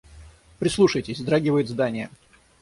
[0.57, 2.09] Прислушайтесь— вздрагивает здание.